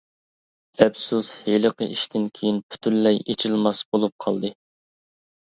ئەپسۇس، 0.85 1.29
ھېلىقى 1.49 1.89
ئىشتىن 1.91 2.25
كېيىن 2.39 2.57
پۈتۈنلەي 2.73 3.21
ئېچىلماس 3.27 3.85
بولۇپ 3.93 4.19
قالدى. 4.27 4.55